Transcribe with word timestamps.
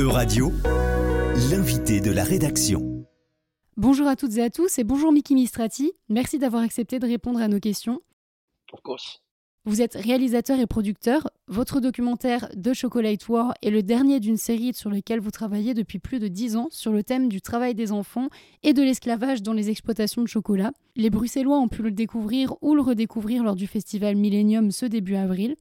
Euradio, 0.00 0.50
l'invité 1.50 2.00
de 2.00 2.10
la 2.10 2.24
rédaction. 2.24 3.04
Bonjour 3.76 4.06
à 4.06 4.16
toutes 4.16 4.34
et 4.38 4.42
à 4.42 4.48
tous 4.48 4.78
et 4.78 4.82
bonjour 4.82 5.12
Miki 5.12 5.34
Mistrati. 5.34 5.92
Merci 6.08 6.38
d'avoir 6.38 6.62
accepté 6.62 6.98
de 6.98 7.06
répondre 7.06 7.38
à 7.38 7.48
nos 7.48 7.60
questions. 7.60 8.00
Of 8.72 8.80
course. 8.80 9.20
Vous 9.66 9.82
êtes 9.82 9.92
réalisateur 9.92 10.58
et 10.58 10.66
producteur. 10.66 11.28
Votre 11.48 11.80
documentaire 11.80 12.48
The 12.52 12.72
Chocolate 12.72 13.28
War 13.28 13.52
est 13.60 13.68
le 13.68 13.82
dernier 13.82 14.20
d'une 14.20 14.38
série 14.38 14.72
sur 14.72 14.88
laquelle 14.88 15.20
vous 15.20 15.30
travaillez 15.30 15.74
depuis 15.74 15.98
plus 15.98 16.18
de 16.18 16.28
dix 16.28 16.56
ans 16.56 16.68
sur 16.70 16.92
le 16.92 17.02
thème 17.02 17.28
du 17.28 17.42
travail 17.42 17.74
des 17.74 17.92
enfants 17.92 18.30
et 18.62 18.72
de 18.72 18.80
l'esclavage 18.80 19.42
dans 19.42 19.52
les 19.52 19.68
exploitations 19.68 20.22
de 20.22 20.28
chocolat. 20.28 20.72
Les 20.96 21.10
Bruxellois 21.10 21.58
ont 21.58 21.68
pu 21.68 21.82
le 21.82 21.90
découvrir 21.90 22.54
ou 22.62 22.74
le 22.74 22.80
redécouvrir 22.80 23.44
lors 23.44 23.54
du 23.54 23.66
festival 23.66 24.16
Millennium 24.16 24.70
ce 24.70 24.86
début 24.86 25.16
avril. 25.16 25.56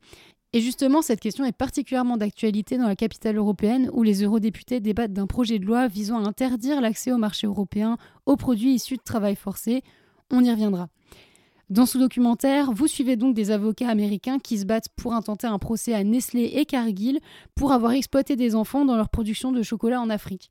Et 0.52 0.62
justement, 0.62 1.04
cette 1.04 1.20
question 1.20 1.46
est 1.46 1.52
particulièrement 1.52 2.18
d'actualité 2.18 2.78
dans 2.78 2.88
la 2.88 2.96
capitale 2.96 3.38
européenne 3.38 3.90
où 3.94 4.02
les 4.02 4.24
eurodéputés 4.24 4.80
débattent 4.80 5.14
d'un 5.14 5.28
projet 5.28 5.60
de 5.60 5.66
loi 5.66 5.88
visant 5.88 6.24
à 6.24 6.28
interdire 6.28 6.82
l'accès 6.82 7.12
au 7.12 7.18
marché 7.18 7.46
européen 7.46 7.98
aux 8.26 8.36
produits 8.36 8.74
issus 8.74 8.98
de 8.98 9.04
travail 9.04 9.36
forcé. 9.36 9.84
On 10.32 10.44
y 10.44 10.50
reviendra. 10.50 10.90
Dans 11.70 11.86
ce 11.86 12.00
documentaire, 12.00 12.72
vous 12.72 12.88
suivez 12.88 13.16
donc 13.16 13.36
des 13.36 13.52
avocats 13.52 13.90
américains 13.90 14.40
qui 14.40 14.58
se 14.58 14.66
battent 14.66 14.90
pour 14.96 15.14
intenter 15.14 15.46
un 15.46 15.60
procès 15.60 15.94
à 15.94 16.04
Nestlé 16.04 16.46
et 16.56 16.66
Cargill 16.66 17.20
pour 17.54 17.72
avoir 17.72 17.92
exploité 17.92 18.36
des 18.36 18.56
enfants 18.56 18.86
dans 18.86 18.96
leur 18.96 19.10
production 19.10 19.52
de 19.52 19.62
chocolat 19.62 20.02
en 20.02 20.10
Afrique. 20.10 20.50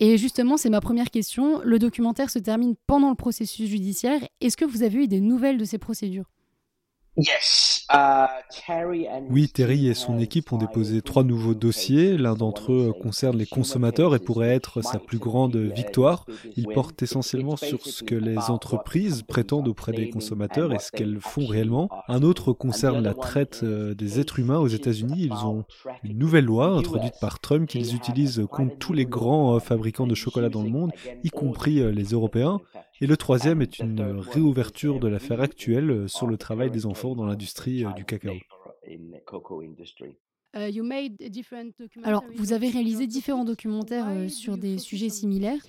Et 0.00 0.18
justement, 0.18 0.56
c'est 0.56 0.70
ma 0.70 0.80
première 0.80 1.10
question. 1.10 1.60
Le 1.62 1.78
documentaire 1.78 2.30
se 2.30 2.40
termine 2.40 2.74
pendant 2.88 3.10
le 3.10 3.14
processus 3.14 3.68
judiciaire. 3.68 4.20
Est-ce 4.40 4.56
que 4.56 4.64
vous 4.64 4.82
avez 4.82 5.04
eu 5.04 5.06
des 5.06 5.20
nouvelles 5.20 5.58
de 5.58 5.64
ces 5.64 5.78
procédures? 5.78 6.28
Oui, 9.30 9.48
Terry 9.48 9.88
et 9.88 9.94
son 9.94 10.18
équipe 10.18 10.52
ont 10.52 10.58
déposé 10.58 11.02
trois 11.02 11.24
nouveaux 11.24 11.54
dossiers. 11.54 12.16
L'un 12.16 12.34
d'entre 12.34 12.72
eux 12.72 12.92
concerne 13.02 13.36
les 13.36 13.46
consommateurs 13.46 14.14
et 14.14 14.18
pourrait 14.18 14.54
être 14.54 14.82
sa 14.82 14.98
plus 14.98 15.18
grande 15.18 15.56
victoire. 15.56 16.26
Il 16.56 16.68
porte 16.68 17.02
essentiellement 17.02 17.56
sur 17.56 17.84
ce 17.84 18.04
que 18.04 18.14
les 18.14 18.38
entreprises 18.50 19.22
prétendent 19.22 19.68
auprès 19.68 19.92
des 19.92 20.10
consommateurs 20.10 20.72
et 20.72 20.78
ce 20.78 20.92
qu'elles 20.92 21.18
font 21.20 21.46
réellement. 21.46 21.88
Un 22.08 22.22
autre 22.22 22.52
concerne 22.52 23.02
la 23.02 23.14
traite 23.14 23.60
euh, 23.62 23.94
des 23.94 24.20
êtres 24.20 24.38
humains 24.38 24.58
aux 24.58 24.68
États-Unis. 24.68 25.28
Ils 25.30 25.46
ont 25.46 25.64
une 26.04 26.18
nouvelle 26.18 26.44
loi 26.44 26.68
introduite 26.68 27.14
par 27.20 27.40
Trump 27.40 27.68
qu'ils 27.68 27.94
utilisent 27.94 28.44
contre 28.50 28.76
tous 28.78 28.92
les 28.92 29.06
grands 29.06 29.56
euh, 29.56 29.58
fabricants 29.58 30.06
de 30.06 30.14
chocolat 30.14 30.48
dans 30.48 30.62
le 30.62 30.70
monde, 30.70 30.92
y 31.24 31.30
compris 31.30 31.80
euh, 31.80 31.90
les 31.90 32.04
Européens. 32.04 32.60
Et 33.00 33.06
le 33.06 33.16
troisième 33.16 33.62
est 33.62 33.78
une 33.78 34.00
réouverture 34.18 34.98
de 34.98 35.08
l'affaire 35.08 35.40
actuelle 35.40 36.08
sur 36.08 36.26
le 36.26 36.36
travail 36.36 36.70
des 36.70 36.86
enfants 36.86 37.14
dans 37.14 37.26
l'industrie 37.26 37.84
du 37.96 38.04
cacao. 38.04 38.34
Alors, 42.02 42.24
vous 42.34 42.52
avez 42.52 42.70
réalisé 42.70 43.06
différents 43.06 43.44
documentaires 43.44 44.08
sur 44.28 44.56
des 44.56 44.78
sujets 44.78 45.10
similaires? 45.10 45.60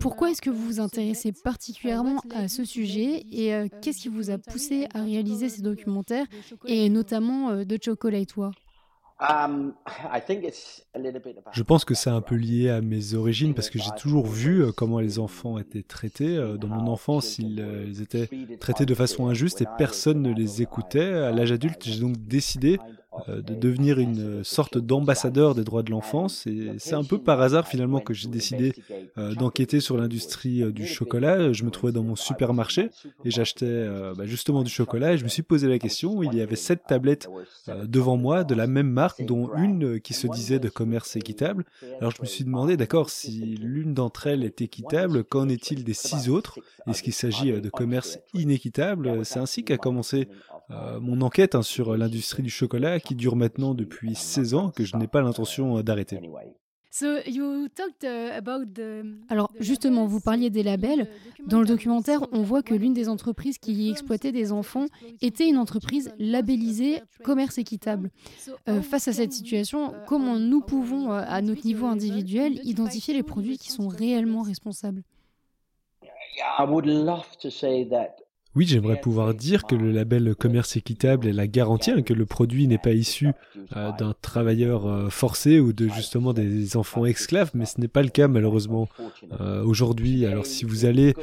Pourquoi 0.00 0.30
est-ce 0.30 0.42
que 0.42 0.50
vous 0.50 0.64
vous 0.64 0.80
intéressez 0.80 1.32
particulièrement 1.32 2.20
à 2.30 2.48
ce 2.48 2.64
sujet 2.64 3.24
et 3.30 3.52
qu'est-ce 3.82 4.00
qui 4.00 4.08
vous 4.08 4.30
a 4.30 4.38
poussé 4.38 4.86
à 4.94 5.04
réaliser 5.04 5.48
ces 5.48 5.62
documentaires 5.62 6.26
et 6.66 6.88
notamment 6.88 7.64
de 7.64 7.78
Chocolate 7.80 8.36
War 8.36 8.52
Je 11.52 11.62
pense 11.62 11.84
que 11.84 11.94
c'est 11.94 12.10
un 12.10 12.20
peu 12.20 12.34
lié 12.34 12.70
à 12.70 12.80
mes 12.80 13.14
origines 13.14 13.54
parce 13.54 13.70
que 13.70 13.78
j'ai 13.78 13.90
toujours 13.96 14.26
vu 14.26 14.62
euh, 14.62 14.72
comment 14.72 14.98
les 14.98 15.18
enfants 15.18 15.58
étaient 15.58 15.82
traités. 15.82 16.36
Euh, 16.36 16.56
dans 16.56 16.68
mon 16.68 16.90
enfance, 16.90 17.38
euh, 17.40 17.84
ils 17.86 18.02
étaient 18.02 18.28
traités 18.58 18.86
de 18.86 18.94
façon 18.94 19.28
injuste 19.28 19.62
et 19.62 19.66
personne 19.78 20.22
ne 20.22 20.32
les 20.32 20.62
écoutait. 20.62 21.04
À 21.04 21.30
l'âge 21.30 21.52
adulte, 21.52 21.84
j'ai 21.84 22.00
donc 22.00 22.16
décidé 22.16 22.78
de 23.28 23.54
devenir 23.54 23.98
une 23.98 24.42
sorte 24.42 24.78
d'ambassadeur 24.78 25.54
des 25.54 25.64
droits 25.64 25.82
de 25.82 25.90
l'enfance. 25.90 26.46
Et 26.46 26.72
c'est 26.78 26.94
un 26.94 27.04
peu 27.04 27.18
par 27.18 27.40
hasard 27.40 27.68
finalement 27.68 28.00
que 28.00 28.14
j'ai 28.14 28.28
décidé 28.28 28.72
euh, 29.18 29.34
d'enquêter 29.34 29.80
sur 29.80 29.96
l'industrie 29.96 30.62
euh, 30.62 30.72
du 30.72 30.86
chocolat. 30.86 31.52
Je 31.52 31.64
me 31.64 31.70
trouvais 31.70 31.92
dans 31.92 32.02
mon 32.02 32.16
supermarché 32.16 32.90
et 33.24 33.30
j'achetais 33.30 33.86
bah, 34.16 34.24
justement 34.26 34.62
du 34.62 34.70
chocolat 34.70 35.12
et 35.12 35.18
je 35.18 35.24
me 35.24 35.28
suis 35.28 35.42
posé 35.42 35.68
la 35.68 35.78
question. 35.78 36.22
Il 36.22 36.34
y 36.34 36.40
avait 36.40 36.56
sept 36.56 36.82
tablettes 36.86 37.28
devant 37.84 38.16
moi 38.16 38.44
de 38.44 38.54
la 38.54 38.66
même 38.66 38.90
marque, 38.90 39.24
dont 39.24 39.50
une 39.56 40.00
qui 40.00 40.14
se 40.14 40.26
disait 40.26 40.58
de 40.58 40.68
commerce 40.68 41.16
équitable. 41.16 41.64
Alors 42.00 42.12
je 42.16 42.22
me 42.22 42.26
suis 42.26 42.44
demandé, 42.44 42.76
d'accord, 42.76 43.10
si 43.10 43.56
l'une 43.60 43.94
d'entre 43.94 44.26
elles 44.26 44.44
est 44.44 44.60
équitable, 44.62 45.24
qu'en 45.24 45.48
est-il 45.48 45.84
des 45.84 45.94
six 45.94 46.28
autres? 46.28 46.58
Est-ce 46.86 47.02
qu'il 47.02 47.12
s'agit 47.12 47.52
de 47.52 47.70
commerce 47.70 48.18
inéquitable? 48.34 49.24
C'est 49.24 49.38
ainsi 49.38 49.64
qu'a 49.64 49.76
commencé 49.76 50.28
mon 51.00 51.20
enquête 51.20 51.54
hein, 51.54 51.62
sur 51.62 51.96
l'industrie 51.96 52.42
du 52.42 52.50
chocolat 52.50 53.00
qui 53.00 53.14
dure 53.14 53.36
maintenant 53.36 53.74
depuis 53.74 54.14
16 54.14 54.54
ans, 54.54 54.70
que 54.70 54.84
je 54.84 54.96
n'ai 54.96 55.06
pas 55.06 55.22
l'intention 55.22 55.78
euh, 55.78 55.82
d'arrêter. 55.82 56.18
Uh, 57.00 57.22
Alors 59.30 59.50
justement, 59.58 60.04
vous 60.06 60.20
parliez 60.20 60.50
des 60.50 60.62
labels. 60.62 61.08
Dans 61.46 61.60
le 61.60 61.66
documentaire, 61.66 62.20
on 62.32 62.42
voit 62.42 62.62
que 62.62 62.74
l'une 62.74 62.92
des 62.92 63.08
entreprises 63.08 63.56
qui 63.56 63.90
exploitait 63.90 64.30
des 64.30 64.52
enfants 64.52 64.84
était 65.22 65.48
une 65.48 65.56
entreprise 65.56 66.12
labellisée 66.18 67.02
commerce 67.24 67.56
équitable. 67.56 68.10
Euh, 68.68 68.82
face 68.82 69.08
à 69.08 69.14
cette 69.14 69.32
situation, 69.32 69.94
comment 70.06 70.38
nous 70.38 70.60
pouvons, 70.60 71.12
euh, 71.12 71.22
à 71.26 71.40
notre 71.40 71.64
niveau 71.64 71.86
individuel, 71.86 72.60
identifier 72.62 73.14
les 73.14 73.22
produits 73.22 73.56
qui 73.56 73.72
sont 73.72 73.88
réellement 73.88 74.42
responsables 74.42 75.02
oui, 78.54 78.66
j'aimerais 78.66 79.00
pouvoir 79.00 79.32
dire 79.32 79.64
que 79.64 79.74
le 79.74 79.90
label 79.92 80.34
commerce 80.34 80.76
équitable 80.76 81.26
est 81.26 81.32
la 81.32 81.46
garantie 81.46 81.90
hein, 81.90 82.02
que 82.02 82.12
le 82.12 82.26
produit 82.26 82.66
n'est 82.66 82.76
pas 82.76 82.92
issu 82.92 83.30
euh, 83.76 83.92
d'un 83.98 84.14
travailleur 84.20 84.86
euh, 84.86 85.08
forcé 85.08 85.58
ou 85.58 85.72
de 85.72 85.88
justement 85.88 86.34
des 86.34 86.76
enfants 86.76 87.06
esclaves, 87.06 87.50
mais 87.54 87.64
ce 87.64 87.80
n'est 87.80 87.88
pas 87.88 88.02
le 88.02 88.10
cas 88.10 88.28
malheureusement. 88.28 88.88
euh, 89.40 89.64
aujourd'hui. 89.64 90.26
Alors 90.26 90.44
si 90.44 90.64
vous 90.64 90.84
allez 90.84 91.14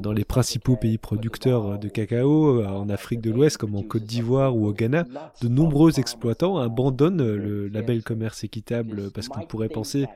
dans 0.00 0.12
les 0.12 0.24
principaux 0.24 0.76
pays 0.76 0.98
producteurs 0.98 1.78
de 1.78 1.88
cacao 1.88 2.64
en 2.64 2.88
Afrique 2.88 3.20
de 3.20 3.30
l'Ouest 3.30 3.56
comme 3.56 3.74
en 3.74 3.82
Côte 3.82 4.04
d'Ivoire 4.04 4.56
ou 4.56 4.66
au 4.66 4.72
Ghana, 4.72 5.04
de 5.42 5.48
nombreux 5.48 5.98
exploitants 5.98 6.58
abandonnent 6.58 7.34
le 7.34 7.68
label 7.68 8.02
commerce 8.02 8.44
équitable 8.44 9.10
parce 9.10 9.28
qu'on 9.28 9.44
pourrait 9.46 9.68
penser 9.68 10.06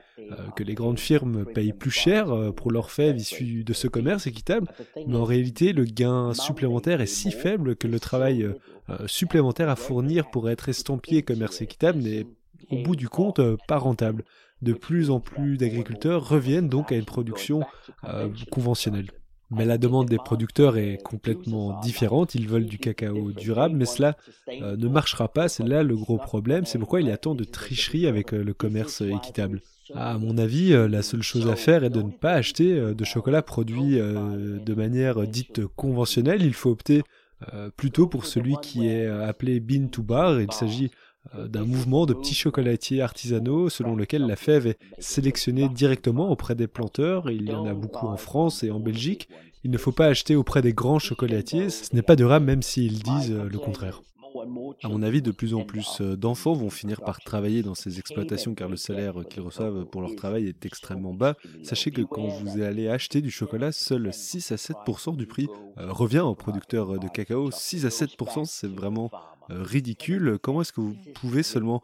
que 0.55 0.63
les 0.63 0.75
grandes 0.75 0.99
firmes 0.99 1.45
payent 1.45 1.73
plus 1.73 1.91
cher 1.91 2.53
pour 2.55 2.71
leurs 2.71 2.91
fèves 2.91 3.17
issues 3.17 3.63
de 3.63 3.73
ce 3.73 3.87
commerce 3.87 4.27
équitable, 4.27 4.67
mais 5.07 5.17
en 5.17 5.25
réalité 5.25 5.73
le 5.73 5.83
gain 5.83 6.33
supplémentaire 6.33 6.60
est 6.63 7.05
si 7.05 7.31
faible 7.31 7.75
que 7.75 7.87
le 7.87 7.99
travail 7.99 8.43
euh, 8.43 8.53
euh, 8.89 9.07
supplémentaire 9.07 9.69
à 9.69 9.75
fournir 9.75 10.29
pour 10.29 10.49
être 10.49 10.69
estampillé 10.69 11.23
commerce 11.23 11.61
équitable 11.61 11.99
n'est 11.99 12.25
au 12.69 12.83
bout 12.83 12.95
du 12.95 13.09
compte 13.09 13.39
euh, 13.39 13.57
pas 13.67 13.77
rentable. 13.77 14.23
De 14.61 14.73
plus 14.73 15.09
en 15.09 15.19
plus 15.19 15.57
d'agriculteurs 15.57 16.27
reviennent 16.27 16.69
donc 16.69 16.91
à 16.91 16.95
une 16.95 17.05
production 17.05 17.61
conventionnelle. 18.51 19.07
Mais 19.51 19.65
la 19.65 19.77
demande 19.77 20.07
des 20.07 20.17
producteurs 20.17 20.77
est 20.77 20.97
complètement 21.03 21.79
différente. 21.81 22.35
Ils 22.35 22.47
veulent 22.47 22.65
du 22.65 22.77
cacao 22.77 23.31
durable, 23.31 23.75
mais 23.75 23.85
cela 23.85 24.15
ne 24.47 24.87
marchera 24.87 25.27
pas. 25.27 25.49
C'est 25.49 25.67
là 25.67 25.83
le 25.83 25.95
gros 25.95 26.17
problème. 26.17 26.65
C'est 26.65 26.79
pourquoi 26.79 27.01
il 27.01 27.07
y 27.07 27.11
a 27.11 27.17
tant 27.17 27.35
de 27.35 27.43
tricherie 27.43 28.07
avec 28.07 28.31
le 28.31 28.53
commerce 28.53 29.01
équitable. 29.01 29.61
À 29.95 30.17
mon 30.17 30.37
avis, 30.37 30.73
euh, 30.73 30.87
la 30.87 31.01
seule 31.01 31.21
chose 31.21 31.47
à 31.47 31.55
faire 31.55 31.83
est 31.83 31.89
de 31.89 32.01
ne 32.01 32.11
pas 32.11 32.33
acheter 32.33 32.73
euh, 32.73 32.93
de 32.93 33.03
chocolat 33.03 33.41
produit 33.41 33.99
euh, 33.99 34.57
de 34.59 34.73
manière 34.73 35.27
dite 35.27 35.65
conventionnelle. 35.75 36.43
Il 36.43 36.53
faut 36.53 36.71
opter 36.71 37.03
plutôt 37.75 38.05
pour 38.05 38.27
celui 38.27 38.55
qui 38.61 38.87
est 38.87 39.07
appelé 39.07 39.59
bean 39.59 39.87
to 39.87 40.03
bar. 40.03 40.39
Il 40.39 40.51
s'agit 40.51 40.91
d'un 41.35 41.65
mouvement 41.65 42.05
de 42.05 42.13
petits 42.13 42.33
chocolatiers 42.33 43.01
artisanaux 43.01 43.69
selon 43.69 43.95
lequel 43.95 44.25
la 44.25 44.35
fève 44.35 44.67
est 44.67 44.77
sélectionnée 44.99 45.69
directement 45.69 46.29
auprès 46.29 46.55
des 46.55 46.67
planteurs. 46.67 47.29
Il 47.29 47.49
y 47.49 47.53
en 47.53 47.65
a 47.65 47.73
beaucoup 47.73 48.07
en 48.07 48.17
France 48.17 48.63
et 48.63 48.71
en 48.71 48.79
Belgique. 48.79 49.29
Il 49.63 49.71
ne 49.71 49.77
faut 49.77 49.91
pas 49.91 50.07
acheter 50.07 50.35
auprès 50.35 50.61
des 50.61 50.73
grands 50.73 50.99
chocolatiers. 50.99 51.69
Ce 51.69 51.95
n'est 51.95 52.01
pas 52.01 52.15
durable 52.15 52.45
même 52.45 52.63
s'ils 52.63 53.03
disent 53.03 53.31
le 53.31 53.59
contraire. 53.59 54.01
À 54.83 54.87
mon 54.87 55.01
avis, 55.03 55.21
de 55.21 55.31
plus 55.31 55.53
en 55.53 55.63
plus 55.63 55.99
euh, 56.01 56.15
d'enfants 56.15 56.53
vont 56.53 56.69
finir 56.69 57.01
par 57.01 57.19
travailler 57.19 57.63
dans 57.63 57.75
ces 57.75 57.99
exploitations 57.99 58.55
car 58.55 58.69
le 58.69 58.77
salaire 58.77 59.15
qu'ils 59.29 59.41
reçoivent 59.41 59.85
pour 59.85 60.01
leur 60.01 60.15
travail 60.15 60.47
est 60.47 60.65
extrêmement 60.65 61.13
bas. 61.13 61.35
Sachez 61.63 61.91
que 61.91 62.01
quand 62.01 62.27
vous 62.27 62.61
allez 62.61 62.87
acheter 62.87 63.21
du 63.21 63.29
chocolat, 63.29 63.71
seul 63.71 64.13
6 64.13 64.51
à 64.51 64.55
7% 64.55 65.15
du 65.15 65.25
prix 65.27 65.47
euh, 65.77 65.91
revient 65.91 66.19
aux 66.19 66.35
producteurs 66.35 66.99
de 66.99 67.07
cacao. 67.07 67.51
6 67.51 67.85
à 67.85 67.89
7% 67.89 68.45
c'est 68.45 68.71
vraiment 68.71 69.11
euh, 69.13 69.17
ridicule. 69.59 70.37
Comment 70.41 70.61
est-ce 70.61 70.73
que 70.73 70.81
vous 70.81 70.95
pouvez 71.13 71.43
seulement 71.43 71.83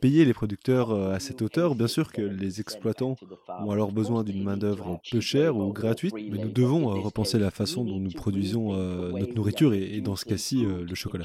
payer 0.00 0.24
les 0.24 0.34
producteurs 0.34 0.92
à 0.92 1.20
cette 1.20 1.42
hauteur? 1.42 1.74
Bien 1.74 1.88
sûr 1.88 2.12
que 2.12 2.22
les 2.22 2.60
exploitants 2.60 3.16
ont 3.48 3.70
alors 3.70 3.92
besoin 3.92 4.24
d'une 4.24 4.42
main-d'œuvre 4.42 5.00
peu 5.10 5.20
chère 5.20 5.56
ou 5.56 5.72
gratuite, 5.72 6.14
mais 6.14 6.38
nous 6.38 6.50
devons 6.50 6.88
repenser 7.00 7.38
la 7.38 7.50
façon 7.50 7.84
dont 7.84 7.98
nous 7.98 8.12
produisons 8.12 8.72
notre 9.12 9.34
nourriture 9.34 9.74
et 9.74 10.00
dans 10.00 10.16
ce 10.16 10.24
cas-ci 10.24 10.64
le 10.64 10.94
chocolat. 10.94 11.24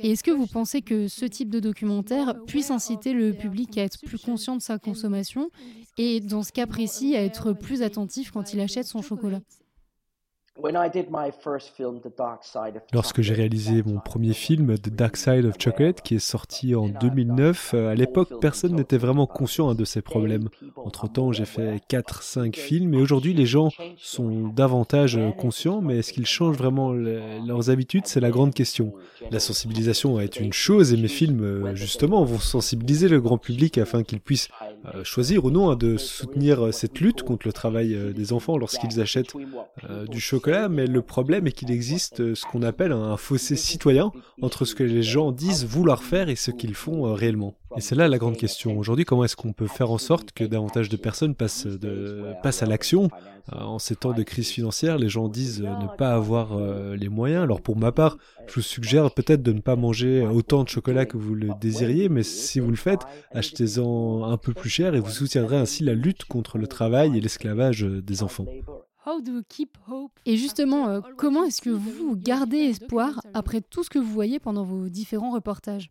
Et 0.00 0.10
est-ce 0.12 0.22
que 0.22 0.30
vous 0.30 0.46
pensez 0.46 0.82
que 0.82 1.08
ce 1.08 1.24
type 1.24 1.48
de 1.50 1.60
documentaire 1.60 2.34
puisse 2.46 2.70
inciter 2.70 3.12
le 3.14 3.32
public 3.34 3.76
à 3.78 3.84
être 3.84 3.98
plus 4.04 4.18
conscient 4.18 4.56
de 4.56 4.62
sa 4.62 4.78
consommation 4.78 5.50
et 5.96 6.20
dans 6.20 6.42
ce 6.42 6.52
cas 6.52 6.66
précis 6.66 7.16
à 7.16 7.24
être 7.24 7.52
plus 7.52 7.82
attentif 7.82 8.30
quand 8.30 8.52
il 8.52 8.60
achète 8.60 8.86
son 8.86 9.02
chocolat? 9.02 9.40
Lorsque 12.92 13.20
j'ai 13.20 13.34
réalisé 13.34 13.82
mon 13.84 14.00
premier 14.00 14.32
film, 14.32 14.76
The 14.76 14.88
Dark 14.88 15.16
Side 15.16 15.44
of 15.44 15.54
Chocolate, 15.58 16.02
qui 16.02 16.16
est 16.16 16.18
sorti 16.18 16.74
en 16.74 16.88
2009, 16.88 17.74
euh, 17.74 17.90
à 17.90 17.94
l'époque, 17.94 18.40
personne 18.40 18.74
n'était 18.74 18.98
vraiment 18.98 19.26
conscient 19.26 19.70
hein, 19.70 19.74
de 19.74 19.84
ces 19.84 20.02
problèmes. 20.02 20.48
Entre-temps, 20.76 21.32
j'ai 21.32 21.44
fait 21.44 21.80
4-5 21.88 22.56
films 22.56 22.94
et 22.94 23.00
aujourd'hui, 23.00 23.34
les 23.34 23.46
gens 23.46 23.70
sont 23.96 24.48
davantage 24.48 25.18
conscients, 25.38 25.80
mais 25.80 25.98
est-ce 25.98 26.12
qu'ils 26.12 26.26
changent 26.26 26.56
vraiment 26.56 26.92
leurs 26.92 27.70
habitudes? 27.70 28.06
C'est 28.06 28.20
la 28.20 28.30
grande 28.30 28.54
question. 28.54 28.92
La 29.30 29.40
sensibilisation 29.40 30.20
est 30.20 30.40
une 30.40 30.52
chose 30.52 30.92
et 30.92 30.96
mes 30.96 31.08
films, 31.08 31.42
euh, 31.42 31.74
justement, 31.74 32.24
vont 32.24 32.38
sensibiliser 32.38 33.08
le 33.08 33.20
grand 33.20 33.38
public 33.38 33.78
afin 33.78 34.02
qu'ils 34.02 34.20
puissent 34.92 35.04
choisir 35.04 35.44
ou 35.44 35.50
non 35.50 35.70
hein, 35.70 35.76
de 35.76 35.96
soutenir 35.96 36.72
cette 36.72 37.00
lutte 37.00 37.22
contre 37.22 37.46
le 37.46 37.52
travail 37.52 37.96
des 38.14 38.32
enfants 38.32 38.56
lorsqu'ils 38.56 39.00
achètent 39.00 39.34
du 40.08 40.20
chocolat. 40.20 40.68
mais 40.68 40.86
le 40.86 41.02
problème 41.02 41.46
est 41.46 41.52
qu'il 41.52 41.70
existe 41.70 42.20
euh, 42.20 42.34
ce 42.34 42.44
qu'on 42.44 42.62
appelle 42.62 42.92
un 42.92 43.16
fossé 43.16 43.56
citoyen 43.56 44.12
entre 44.42 44.64
ce 44.64 44.74
que 44.74 44.84
les 44.84 45.02
gens 45.02 45.32
disent 45.32 45.64
vouloir 45.64 46.02
faire 46.02 46.28
et 46.28 46.36
ce 46.36 46.50
qu'ils 46.50 46.74
font 46.74 47.06
euh, 47.06 47.12
réellement. 47.12 47.54
Et 47.76 47.80
c'est 47.80 47.94
là 47.94 48.08
la 48.08 48.18
grande 48.18 48.36
question. 48.36 48.78
Aujourd'hui, 48.78 49.04
comment 49.04 49.24
est-ce 49.24 49.36
qu'on 49.36 49.52
peut 49.52 49.66
faire 49.66 49.90
en 49.90 49.98
sorte 49.98 50.32
que 50.32 50.44
davantage 50.44 50.88
de 50.88 50.96
personnes 50.96 51.34
passent, 51.34 51.66
de, 51.66 52.32
passent 52.42 52.62
à 52.62 52.66
l'action 52.66 53.10
euh, 53.52 53.60
En 53.60 53.78
ces 53.78 53.94
temps 53.94 54.12
de 54.12 54.22
crise 54.22 54.48
financière, 54.48 54.96
les 54.96 55.10
gens 55.10 55.28
disent 55.28 55.60
ne 55.60 55.96
pas 55.96 56.14
avoir 56.14 56.58
les 56.96 57.08
moyens. 57.08 57.42
Alors 57.42 57.60
pour 57.60 57.76
ma 57.76 57.92
part, 57.92 58.16
je 58.46 58.54
vous 58.54 58.62
suggère 58.62 59.10
peut-être 59.10 59.42
de 59.42 59.52
ne 59.52 59.60
pas 59.60 59.76
manger 59.76 60.26
autant 60.26 60.64
de 60.64 60.68
chocolat 60.68 61.04
que 61.04 61.18
vous 61.18 61.34
le 61.34 61.50
désiriez, 61.60 62.08
mais 62.08 62.22
si 62.22 62.58
vous 62.58 62.70
le 62.70 62.76
faites, 62.76 63.02
achetez-en 63.32 64.24
un 64.24 64.36
peu 64.38 64.54
plus 64.54 64.70
cher 64.70 64.77
et 64.86 65.00
vous 65.00 65.10
soutiendrez 65.10 65.56
ainsi 65.56 65.82
la 65.82 65.94
lutte 65.94 66.24
contre 66.24 66.58
le 66.58 66.66
travail 66.66 67.16
et 67.16 67.20
l'esclavage 67.20 67.82
des 67.82 68.22
enfants. 68.22 68.46
Et 70.26 70.36
justement, 70.36 70.88
euh, 70.88 71.00
comment 71.16 71.44
est-ce 71.44 71.62
que 71.62 71.70
vous 71.70 72.16
gardez 72.16 72.58
espoir 72.58 73.20
après 73.34 73.60
tout 73.60 73.82
ce 73.82 73.90
que 73.90 73.98
vous 73.98 74.12
voyez 74.12 74.38
pendant 74.38 74.64
vos 74.64 74.88
différents 74.88 75.30
reportages? 75.30 75.90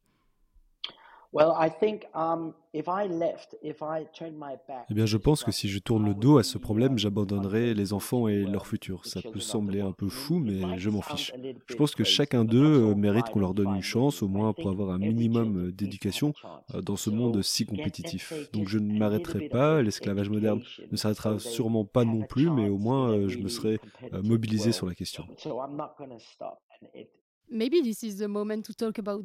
Eh 4.89 4.93
bien, 4.93 5.05
je 5.05 5.17
pense 5.17 5.43
que 5.43 5.51
si 5.51 5.69
je 5.69 5.79
tourne 5.79 6.05
le 6.05 6.13
dos 6.13 6.37
à 6.37 6.43
ce 6.43 6.57
problème, 6.57 6.97
j'abandonnerai 6.97 7.73
les 7.73 7.93
enfants 7.93 8.27
et 8.27 8.43
leur 8.43 8.67
futur. 8.67 9.05
Ça 9.05 9.21
peut 9.21 9.39
sembler 9.39 9.81
un 9.81 9.91
peu 9.91 10.09
fou, 10.09 10.39
mais 10.39 10.77
je 10.77 10.89
m'en 10.89 11.01
fiche. 11.01 11.33
Je 11.67 11.75
pense 11.75 11.95
que 11.95 12.03
chacun 12.03 12.45
d'eux 12.45 12.91
euh, 12.91 12.95
mérite 12.95 13.29
qu'on 13.29 13.39
leur 13.39 13.53
donne 13.53 13.75
une 13.75 13.81
chance, 13.81 14.21
au 14.21 14.27
moins 14.27 14.53
pour 14.53 14.69
avoir 14.69 14.91
un 14.91 14.97
minimum 14.97 15.67
euh, 15.67 15.71
d'éducation 15.71 16.33
euh, 16.73 16.81
dans 16.81 16.95
ce 16.95 17.09
monde 17.09 17.41
si 17.41 17.65
compétitif. 17.65 18.33
Donc 18.51 18.67
je 18.67 18.79
ne 18.79 18.97
m'arrêterai 18.97 19.49
pas, 19.49 19.81
l'esclavage 19.81 20.29
moderne 20.29 20.61
ne 20.91 20.97
s'arrêtera 20.97 21.39
sûrement 21.39 21.85
pas 21.85 22.05
non 22.05 22.23
plus, 22.23 22.49
mais 22.49 22.69
au 22.69 22.77
moins 22.77 23.27
je 23.27 23.37
me 23.37 23.47
serai 23.47 23.79
mobilisé 24.23 24.71
sur 24.71 24.85
la 24.85 24.95
question. 24.95 25.25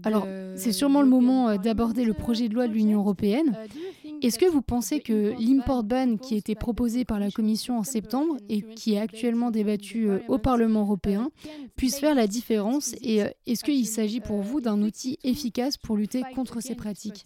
Alors, 0.04 0.26
c'est 0.56 0.72
sûrement 0.72 1.02
le 1.02 1.08
moment 1.08 1.48
euh, 1.48 1.56
d'aborder 1.56 2.04
le 2.04 2.14
projet 2.14 2.48
de 2.48 2.54
loi 2.54 2.68
de 2.68 2.72
l'Union 2.72 3.00
européenne. 3.00 3.56
Uh, 4.04 4.18
Est-ce 4.22 4.38
que 4.38 4.48
vous 4.48 4.62
pensez 4.62 5.00
que 5.00 5.34
l'import 5.40 5.82
ban 5.82 6.16
qui 6.16 6.34
a 6.34 6.36
été 6.36 6.54
proposé 6.54 7.04
par 7.04 7.18
la 7.18 7.30
Commission 7.30 7.78
en 7.78 7.82
septembre 7.82 8.36
et 8.48 8.62
qui 8.62 8.94
est 8.94 9.00
actuellement 9.00 9.50
débattu 9.50 10.08
euh, 10.08 10.20
au 10.28 10.38
Parlement 10.38 10.82
européen 10.82 11.30
puisse 11.76 11.98
faire 11.98 12.14
la 12.14 12.26
différence 12.26 12.94
Et 13.02 13.22
euh, 13.22 13.28
est-ce 13.46 13.64
qu'il 13.64 13.86
s'agit 13.86 14.20
pour 14.20 14.40
vous 14.40 14.60
d'un 14.60 14.80
outil 14.82 15.18
efficace 15.24 15.76
pour 15.76 15.96
lutter 15.96 16.22
contre 16.34 16.60
ces 16.60 16.76
pratiques? 16.76 17.24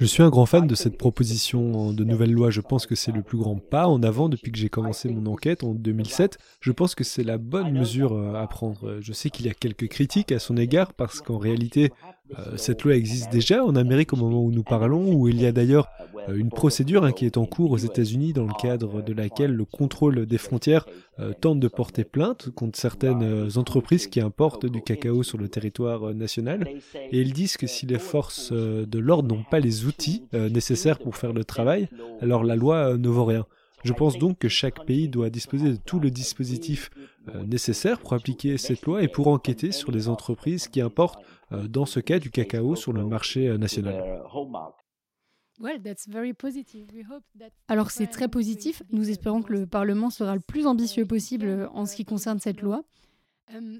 Je 0.00 0.04
suis 0.06 0.22
un 0.22 0.30
grand 0.30 0.46
fan 0.46 0.66
de 0.66 0.74
cette 0.74 0.98
proposition 0.98 1.92
de 1.92 2.02
nouvelle 2.02 2.32
loi. 2.32 2.50
Je 2.50 2.60
pense 2.60 2.86
que 2.86 2.96
c'est 2.96 3.12
le 3.12 3.22
plus 3.22 3.38
grand 3.38 3.56
pas 3.56 3.86
en 3.86 4.02
avant 4.02 4.28
depuis 4.28 4.50
que 4.50 4.58
j'ai 4.58 4.68
commencé 4.68 5.08
mon 5.08 5.30
enquête 5.30 5.62
en 5.62 5.72
2007. 5.72 6.38
Je 6.60 6.72
pense 6.72 6.96
que 6.96 7.04
c'est 7.04 7.22
la 7.22 7.38
bonne 7.38 7.72
mesure 7.72 8.14
euh, 8.14 8.34
à 8.34 8.46
prendre. 8.48 8.98
Je 9.00 9.12
sais 9.12 9.30
qu'il 9.30 9.46
y 9.46 9.48
a 9.48 9.54
quelques 9.54 9.88
critiques 9.88 10.32
à 10.32 10.40
son 10.40 10.56
égard 10.56 10.92
parce 10.92 11.20
qu'en 11.20 11.38
réalité, 11.38 11.92
cette 12.56 12.84
loi 12.84 12.94
existe 12.94 13.30
déjà 13.30 13.64
en 13.64 13.76
Amérique 13.76 14.12
au 14.12 14.16
moment 14.16 14.42
où 14.42 14.50
nous 14.50 14.62
parlons, 14.62 15.12
où 15.12 15.28
il 15.28 15.40
y 15.40 15.46
a 15.46 15.52
d'ailleurs 15.52 15.88
euh, 16.28 16.36
une 16.36 16.50
procédure 16.50 17.04
hein, 17.04 17.12
qui 17.12 17.26
est 17.26 17.36
en 17.36 17.46
cours 17.46 17.70
aux 17.72 17.78
États-Unis 17.78 18.32
dans 18.32 18.46
le 18.46 18.52
cadre 18.60 19.02
de 19.02 19.12
laquelle 19.12 19.52
le 19.52 19.64
contrôle 19.64 20.26
des 20.26 20.38
frontières 20.38 20.86
euh, 21.18 21.32
tente 21.32 21.60
de 21.60 21.68
porter 21.68 22.04
plainte 22.04 22.50
contre 22.50 22.78
certaines 22.78 23.48
entreprises 23.56 24.06
qui 24.06 24.20
importent 24.20 24.66
du 24.66 24.82
cacao 24.82 25.22
sur 25.22 25.38
le 25.38 25.48
territoire 25.48 26.14
national. 26.14 26.68
Et 26.94 27.20
ils 27.20 27.32
disent 27.32 27.56
que 27.56 27.66
si 27.66 27.86
les 27.86 27.98
forces 27.98 28.52
de 28.52 28.98
l'ordre 28.98 29.34
n'ont 29.34 29.44
pas 29.44 29.60
les 29.60 29.84
outils 29.84 30.24
nécessaires 30.32 30.98
pour 30.98 31.16
faire 31.16 31.32
le 31.32 31.44
travail, 31.44 31.88
alors 32.20 32.44
la 32.44 32.56
loi 32.56 32.96
ne 32.96 33.08
vaut 33.08 33.24
rien. 33.24 33.46
Je 33.84 33.92
pense 33.92 34.18
donc 34.18 34.38
que 34.38 34.48
chaque 34.48 34.84
pays 34.84 35.08
doit 35.08 35.30
disposer 35.30 35.70
de 35.70 35.76
tout 35.76 36.00
le 36.00 36.10
dispositif 36.10 36.90
nécessaire 37.46 38.00
pour 38.00 38.14
appliquer 38.14 38.56
cette 38.58 38.82
loi 38.82 39.02
et 39.02 39.08
pour 39.08 39.28
enquêter 39.28 39.72
sur 39.72 39.92
les 39.92 40.08
entreprises 40.08 40.68
qui 40.68 40.80
importent 40.80 41.22
euh, 41.52 41.66
dans 41.66 41.86
ce 41.86 41.98
cas 41.98 42.18
du 42.18 42.30
cacao 42.30 42.76
sur 42.76 42.92
le 42.92 43.04
marché 43.04 43.48
euh, 43.48 43.58
national. 43.58 44.22
Alors 47.68 47.90
c'est 47.90 48.06
très 48.06 48.28
positif. 48.28 48.82
Nous 48.92 49.10
espérons 49.10 49.42
que 49.42 49.52
le 49.52 49.66
Parlement 49.66 50.10
sera 50.10 50.34
le 50.34 50.40
plus 50.40 50.66
ambitieux 50.66 51.06
possible 51.06 51.46
euh, 51.46 51.68
en 51.70 51.86
ce 51.86 51.96
qui 51.96 52.04
concerne 52.04 52.38
cette 52.38 52.62
loi. 52.62 52.84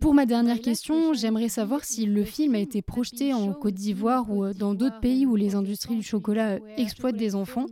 Pour 0.00 0.14
ma 0.14 0.26
dernière 0.26 0.60
question, 0.60 1.14
j'aimerais 1.14 1.48
savoir 1.48 1.84
si 1.84 2.04
le 2.04 2.24
film 2.24 2.56
a 2.56 2.58
été 2.58 2.82
projeté 2.82 3.32
en 3.32 3.52
Côte 3.52 3.74
d'Ivoire 3.74 4.28
ou 4.28 4.52
dans 4.52 4.74
d'autres 4.74 4.98
pays 4.98 5.26
où 5.26 5.36
les 5.36 5.54
industries 5.54 5.94
du 5.94 6.02
chocolat 6.02 6.58
exploitent 6.76 7.16
des 7.16 7.36
enfants. 7.36 7.66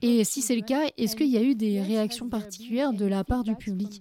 Et 0.00 0.24
si 0.24 0.40
c'est 0.40 0.56
le 0.56 0.62
cas, 0.62 0.88
est-ce 0.96 1.14
qu'il 1.14 1.26
y 1.26 1.36
a 1.36 1.42
eu 1.42 1.54
des 1.54 1.82
réactions 1.82 2.30
particulières 2.30 2.94
de 2.94 3.04
la 3.04 3.22
part 3.22 3.44
du 3.44 3.54
public? 3.54 4.00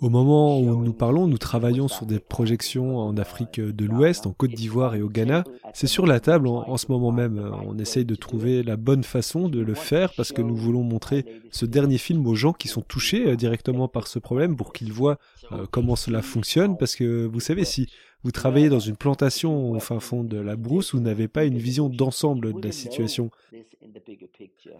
Au 0.00 0.08
moment 0.08 0.60
où 0.60 0.84
nous 0.84 0.92
parlons, 0.92 1.26
nous 1.26 1.38
travaillons 1.38 1.88
sur 1.88 2.06
des 2.06 2.20
projections 2.20 2.98
en 2.98 3.16
Afrique 3.16 3.60
de 3.60 3.84
l'Ouest, 3.84 4.26
en 4.26 4.32
Côte 4.32 4.52
d'Ivoire 4.52 4.94
et 4.94 5.02
au 5.02 5.08
Ghana. 5.08 5.44
C'est 5.72 5.88
sur 5.88 6.06
la 6.06 6.20
table 6.20 6.46
en, 6.46 6.76
ce 6.76 6.86
moment 6.90 7.10
même. 7.10 7.52
On 7.66 7.76
essaye 7.78 8.04
de 8.04 8.14
trouver 8.14 8.62
la 8.62 8.76
bonne 8.76 9.02
façon 9.02 9.48
de 9.48 9.60
le 9.60 9.74
faire 9.74 10.12
parce 10.16 10.32
que 10.32 10.42
nous 10.42 10.54
voulons 10.54 10.84
montrer 10.84 11.24
ce 11.50 11.66
dernier 11.66 11.98
film 11.98 12.26
aux 12.26 12.36
gens 12.36 12.52
qui 12.52 12.68
sont 12.68 12.82
touchés 12.82 13.26
euh, 13.26 13.36
directement 13.36 13.88
par 13.88 14.06
ce 14.06 14.18
problème 14.18 14.56
pour 14.56 14.72
qu'ils 14.72 14.92
voient 14.92 15.18
euh, 15.52 15.66
comment 15.70 15.96
cela 15.96 16.22
fonctionne. 16.22 16.76
Parce 16.76 16.94
que 16.94 17.26
vous 17.26 17.40
savez, 17.40 17.64
si 17.64 17.88
vous 18.24 18.32
travaillez 18.32 18.68
dans 18.68 18.80
une 18.80 18.96
plantation 18.96 19.70
au 19.70 19.78
fin 19.80 20.00
fond 20.00 20.24
de 20.24 20.38
la 20.38 20.56
brousse, 20.56 20.94
vous 20.94 21.00
n'avez 21.00 21.28
pas 21.28 21.44
une 21.44 21.58
vision 21.58 21.88
d'ensemble 21.88 22.54
de 22.54 22.66
la 22.66 22.72
situation. 22.72 23.30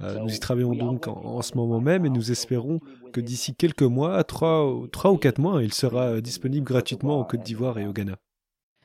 Euh, 0.01 0.19
nous 0.21 0.35
y 0.35 0.39
travaillons 0.39 0.75
donc 0.75 1.07
en, 1.07 1.43
ce 1.43 1.55
moment 1.55 1.81
même 1.81 2.07
et 2.07 2.11
nous 2.11 2.33
espérons 2.33 2.81
que 3.13 3.21
d'ici 3.21 3.55
quelques 3.55 3.83
mois, 3.83 4.25
trois, 4.25 4.73
ou 4.73 5.19
quatre 5.19 5.39
mois, 5.39 5.63
il 5.63 5.73
sera 5.73 6.21
disponible 6.21 6.65
gratuitement 6.65 7.21
en 7.21 7.25
Côte 7.25 7.43
d'Ivoire 7.43 7.79
et 7.79 7.87
au 7.87 7.93
Ghana. 7.93 8.17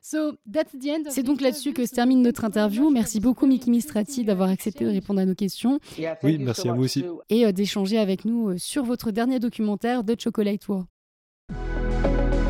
C'est 0.02 1.24
donc 1.24 1.42
là-dessus 1.42 1.74
que 1.74 1.86
se 1.86 1.94
termine 1.94 2.22
notre 2.22 2.44
interview. 2.44 2.90
Merci 2.90 3.20
beaucoup, 3.20 3.46
Miki 3.46 3.70
Mistrati, 3.70 4.24
d'avoir 4.24 4.50
accepté 4.50 4.86
de 4.86 4.90
répondre 4.90 5.20
à 5.20 5.26
nos 5.26 5.36
questions. 5.36 5.80
Oui, 6.24 6.38
merci 6.40 6.68
à 6.68 6.74
vous 6.74 6.84
aussi. 6.84 7.06
Et 7.30 7.46
euh, 7.46 7.52
d'échanger 7.52 7.98
avec 7.98 8.26
nous 8.26 8.50
euh, 8.50 8.58
sur 8.58 8.84
votre 8.84 9.12
dernier 9.12 9.40
documentaire 9.40 10.04
de 10.04 10.16
Chocolate 10.18 10.68
War. 10.68 10.86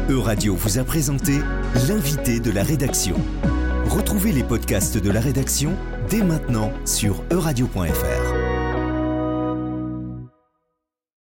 Euradio 0.10 0.56
vous 0.56 0.80
a 0.80 0.84
présenté 0.84 1.34
l'invité 1.88 2.40
de 2.40 2.50
la 2.50 2.64
rédaction. 2.64 3.16
Retrouvez 3.86 4.32
les 4.32 4.44
podcasts 4.44 4.98
de 4.98 5.12
la 5.12 5.20
rédaction 5.20 5.76
dès 6.10 6.24
maintenant 6.24 6.74
sur 6.84 7.24
euradio.fr. 7.32 8.29